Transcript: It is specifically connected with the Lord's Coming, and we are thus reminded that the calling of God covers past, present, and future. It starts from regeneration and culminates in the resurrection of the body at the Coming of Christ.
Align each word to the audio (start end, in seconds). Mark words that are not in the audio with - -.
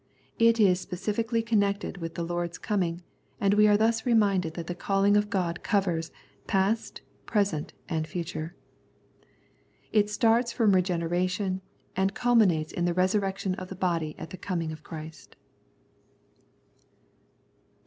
It 0.39 0.59
is 0.59 0.79
specifically 0.79 1.43
connected 1.43 1.97
with 1.97 2.15
the 2.15 2.23
Lord's 2.25 2.57
Coming, 2.57 3.03
and 3.39 3.53
we 3.53 3.67
are 3.67 3.77
thus 3.77 4.03
reminded 4.03 4.55
that 4.55 4.65
the 4.65 4.73
calling 4.73 5.15
of 5.15 5.29
God 5.29 5.61
covers 5.61 6.11
past, 6.47 7.01
present, 7.27 7.73
and 7.87 8.07
future. 8.07 8.55
It 9.91 10.09
starts 10.09 10.51
from 10.51 10.73
regeneration 10.73 11.61
and 11.95 12.15
culminates 12.15 12.73
in 12.73 12.85
the 12.85 12.95
resurrection 12.95 13.53
of 13.59 13.67
the 13.67 13.75
body 13.75 14.15
at 14.17 14.31
the 14.31 14.37
Coming 14.37 14.71
of 14.71 14.81
Christ. 14.81 15.35